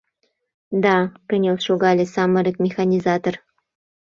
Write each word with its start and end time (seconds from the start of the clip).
—Да,— 0.83 0.95
кынел 1.29 1.57
шогале 1.65 2.05
самырык 2.13 2.55
механизатор. 2.65 3.35